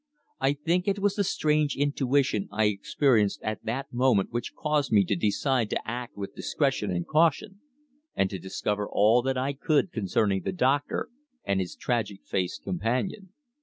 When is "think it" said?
0.53-0.97